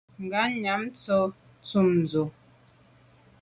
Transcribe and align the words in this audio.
Ngabnyàm 0.23 0.81
tshàm 0.97 1.29
ntshob 1.29 1.89
ndù. 1.99 2.23